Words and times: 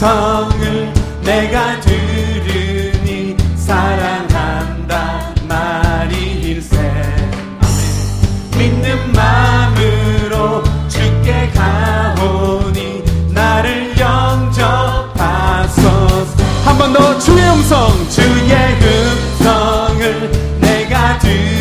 음성을 0.00 0.92
내가 1.24 1.80
들으니 1.80 3.36
사랑한다 3.56 5.34
말일세. 5.48 6.78
믿는 8.56 9.12
마음으로 9.12 10.62
주께 10.88 11.50
가오니 11.52 13.02
나를 13.32 13.98
영접하소서. 13.98 15.88
한 16.64 16.78
번 16.78 16.92
더 16.92 17.18
주의 17.18 17.42
음성 17.50 18.08
주의 18.08 18.54
음성을 19.42 20.30
내가 20.60 21.18
들 21.18 21.57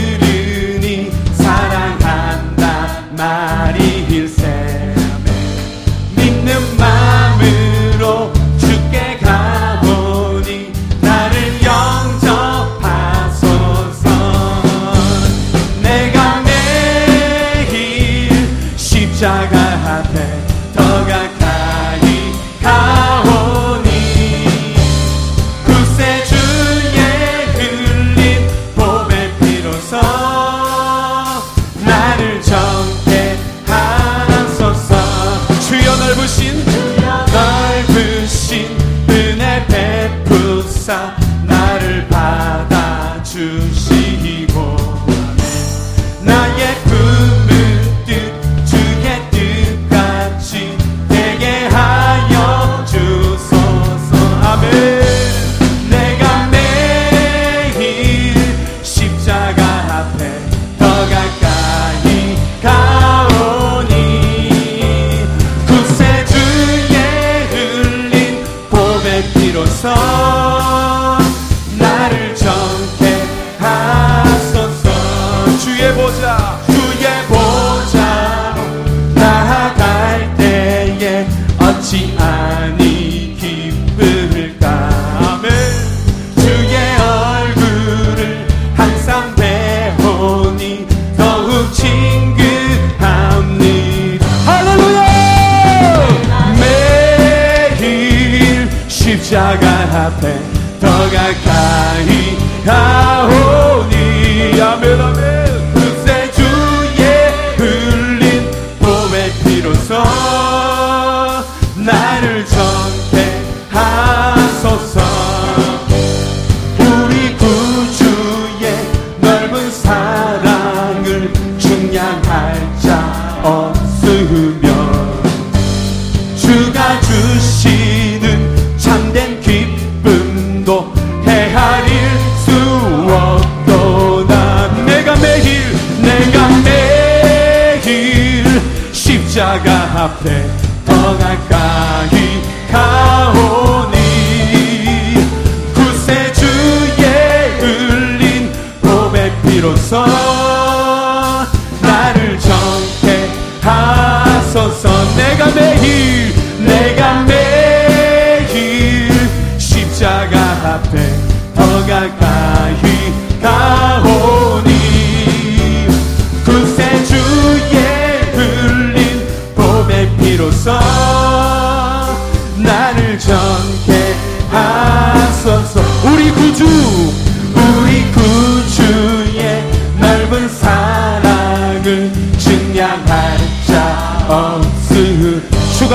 앞에 100.07 100.39
더 100.79 100.87
가까이 100.87 102.37
가오니 102.65 104.61
아멘 104.61 105.01
아멘. 105.01 105.36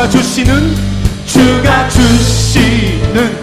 주시는 0.08 0.74
주가 1.26 1.88
주시는. 1.88 3.41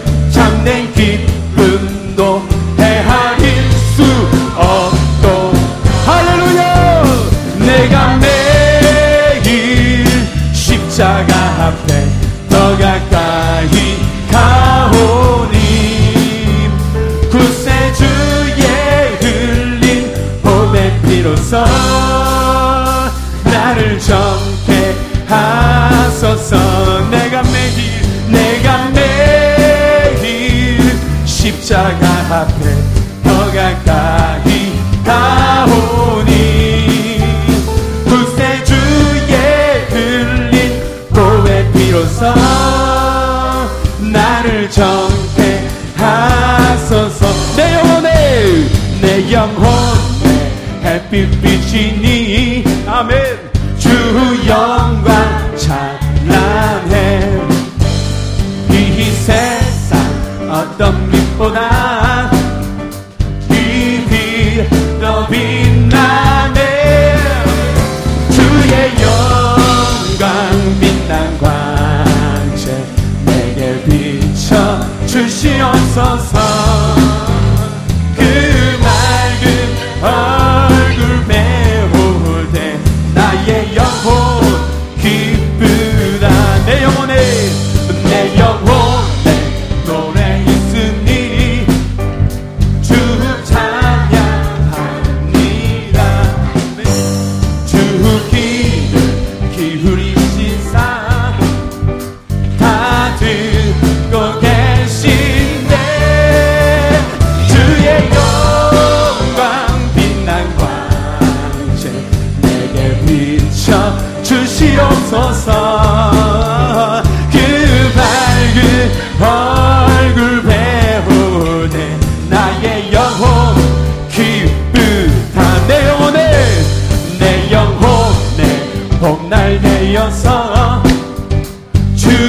주옵소서 26.29 27.09
내가 27.09 27.41
매일 27.43 27.73
내가 28.29 28.89
매일 28.89 30.79
십자가 31.25 32.07
앞에 32.29 32.75
더 33.23 33.51
가까이 33.51 34.73
가오니 35.03 36.29
구세주의 38.05 39.87
들린 39.89 40.83
고에 41.13 41.71
비로소 41.71 42.33
나를 43.99 44.69
정태하소서. 44.69 45.95
내 47.55 47.73
영혼에 47.75 48.09
내 49.01 49.31
영혼에 49.31 50.51
햇빛 50.83 51.41
비치니. 51.41 52.63
아멘. 52.87 53.48
at 60.49 60.81
ang 60.81 60.97
that. 61.53 61.78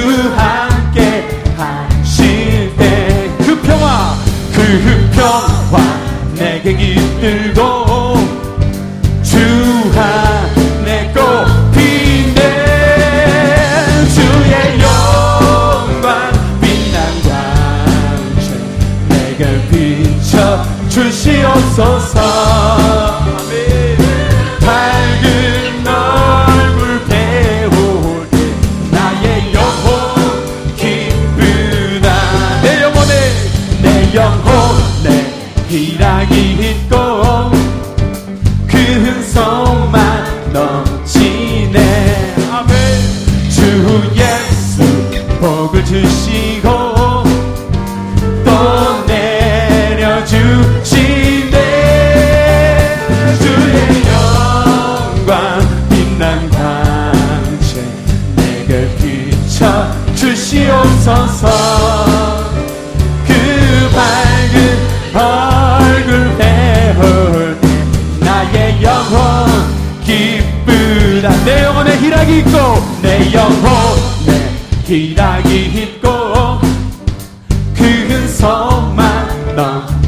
함께 0.09 1.27
하실 1.57 2.75
때 2.77 3.11
그 3.45 3.59
평화 3.61 4.15
그, 4.53 4.57
그 4.57 5.09
평화. 5.15 5.81
내게 6.35 6.75
깃들고 6.75 7.70
Ginagihin 35.91 36.87
ko 36.87 37.30
희락이 72.01 72.39
있고 72.39 72.51
내 73.03 73.31
영혼에 73.31 74.49
희락이 74.85 75.65
있고 75.65 76.09
그 77.75 77.83
은성만 77.83 79.55
넘 79.55 80.00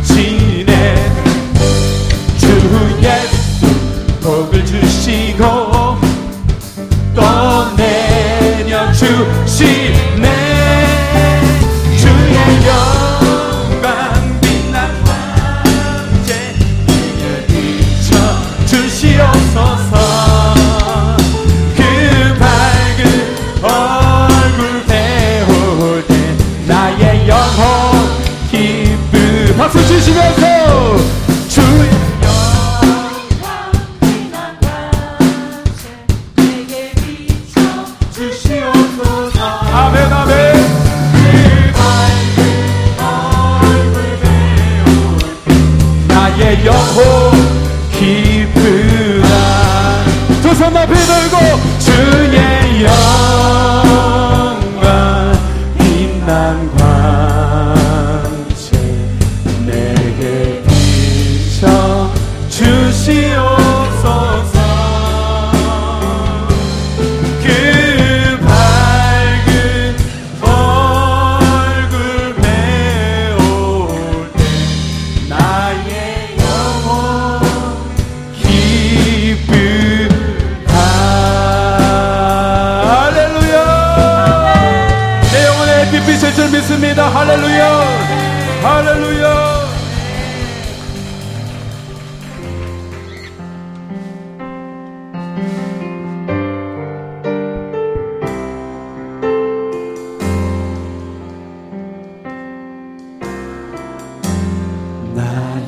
Jesus. 30.13 30.52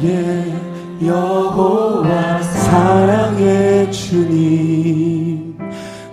사랑해 0.06 0.54
여호와 1.02 2.42
사랑의 2.44 3.92
주님 3.92 5.58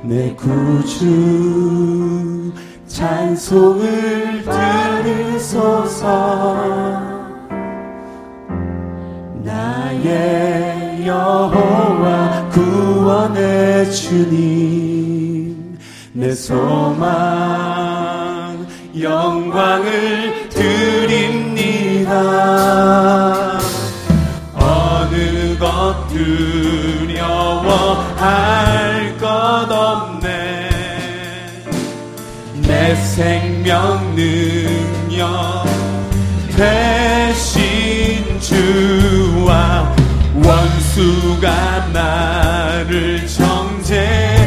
내 0.03 0.35
구주 0.35 1.05
찬송을 2.87 4.45
들으소서. 5.05 6.07
나의 9.45 11.07
여호와 11.07 12.49
구원의 12.51 13.93
주님 13.93 15.79
내 16.15 16.33
소망 16.33 17.13
영광을 18.99 20.49
드립니다. 20.49 21.43
생명 33.13 34.15
능력 34.17 35.67
대신 36.57 38.41
주와 38.41 39.95
원수가 40.43 41.89
나를 41.93 43.27
정죄하여도 43.29 44.43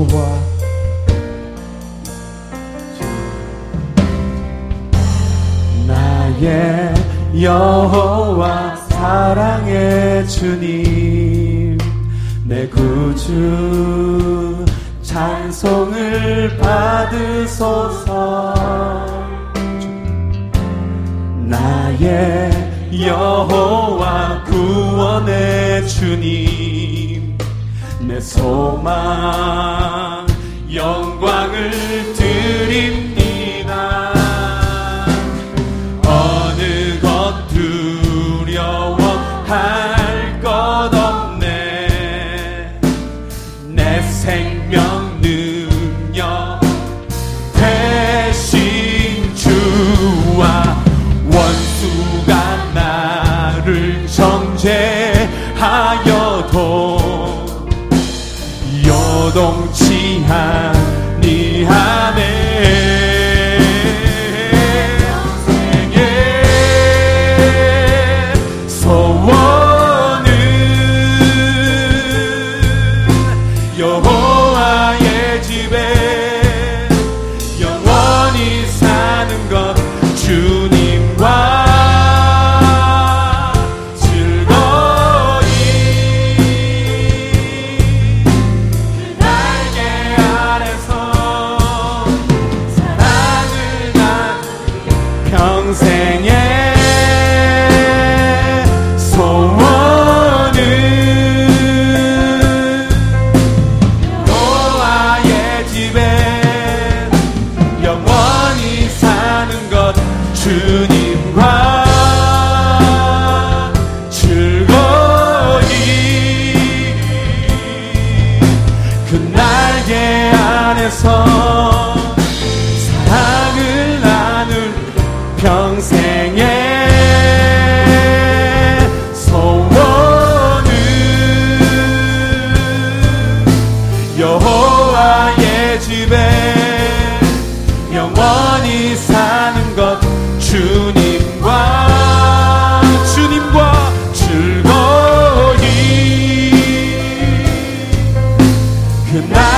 와. 0.00 0.06
나의 5.86 6.94
여호와 7.42 8.76
사랑의 8.88 10.26
주님 10.26 11.76
내 12.44 12.66
구주 12.68 14.64
찬송을 15.02 16.56
받으소서. 16.56 18.54
나의 21.46 22.50
여호와 23.06 24.44
구원의 24.44 25.86
주님 25.88 26.99
내 28.10 28.18
소망 28.18 28.96
영광을 30.74 31.70
드립니다 32.14 33.09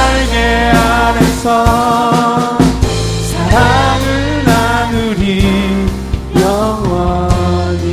날개 0.02 0.36
안에서 0.74 1.46
사랑을 3.30 4.44
나누리. 4.44 5.86
영원히 6.34 7.86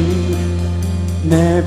내 1.23 1.63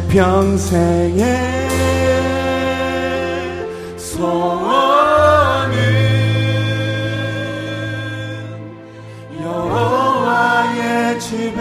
집에 11.20 11.60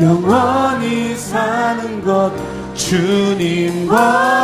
영원히 0.00 1.14
사는 1.14 2.02
것 2.02 2.32
주님과 2.74 4.40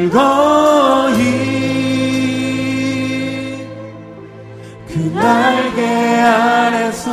즐거이 0.00 1.12
그 4.88 5.12
날개 5.14 5.84
안에서 6.20 7.10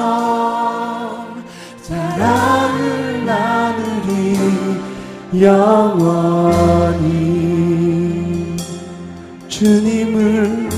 사랑을 1.81 3.25
나누리 3.25 4.37
영원히 5.41 7.07
주님을 9.49 10.69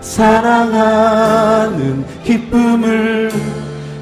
사랑하는 0.00 2.06
기쁨을 2.24 3.30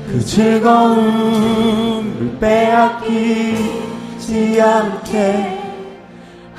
그 0.07 0.25
즐거움을 0.25 2.05
빼앗기지 2.38 3.73
않게 4.62 5.54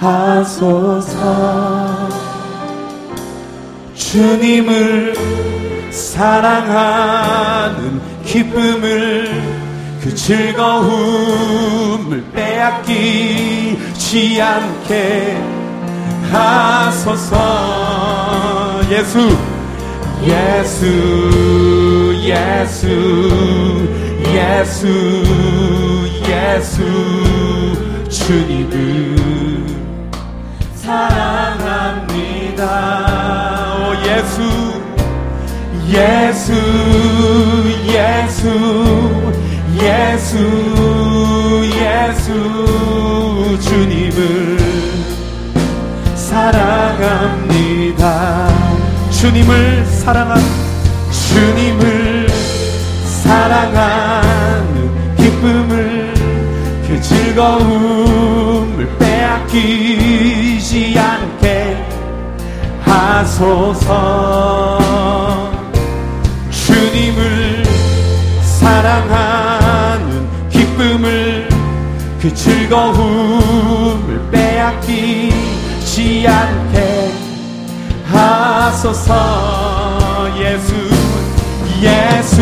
하소서. 0.05 1.17
주님을 3.95 5.15
사랑하는 5.91 7.79
기쁨을 8.23 9.43
그 10.01 10.13
즐거움을 10.13 11.43
빼앗기지 12.33 13.81
않게 14.41 15.41
하소서. 16.31 17.35
예수 18.91 19.35
예수 20.23 20.85
예수 22.23 22.87
예수 24.27 24.87
예수 26.29 26.83
주님을 28.09 29.54
사랑합니다. 30.85 32.61
오 33.75 33.95
예수 34.05 34.37
예수 35.89 36.53
예수 37.87 38.43
예수 39.81 40.37
예수 41.73 42.27
주님을 43.61 44.19
사랑합니다. 46.15 48.03
주님을 49.09 49.85
사랑한 49.87 50.39
주님을 51.11 52.29
사랑하는 53.23 55.15
기쁨을 55.17 56.13
그 56.87 57.01
즐거움 57.01 57.94
하소서 63.35 64.79
주님을 66.49 67.63
사랑하는 68.41 70.25
기쁨을 70.49 71.49
그 72.21 72.33
즐거움을 72.33 74.31
빼앗기지 74.31 76.25
않게 76.25 77.11
하소서. 78.05 79.13
예수 80.39 80.73
예수 81.81 82.41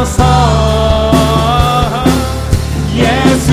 주옵소서. 0.00 0.24
예수 2.94 3.52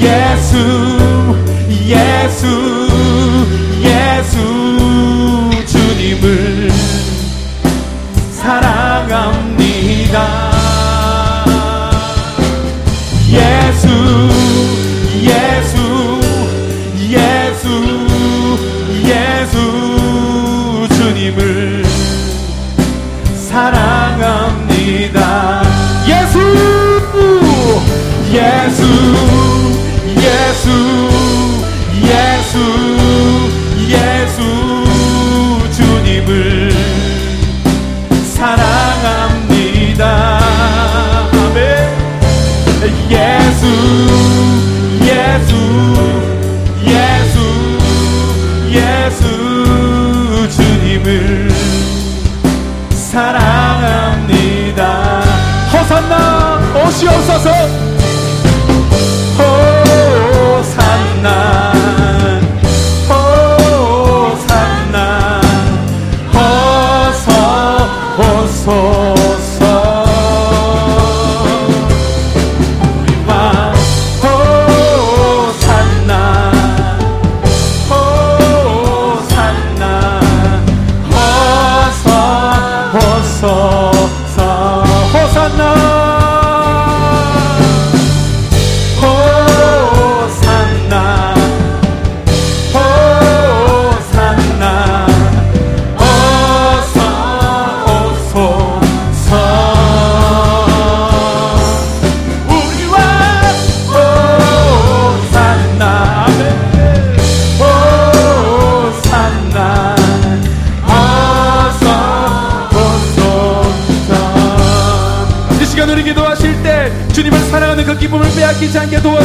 예수. 0.00 0.91
사랑합니다. 53.12 54.80
호산나 55.70 56.60
오시옵소서. 56.86 57.50
호산나. 60.56 61.51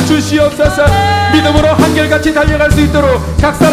주시옵소서. 0.07 0.85
믿음으로 1.33 1.67
한결같이 1.67 2.33
달려갈 2.33 2.71
수 2.71 2.79
있도록 2.79 3.21
각사 3.37 3.66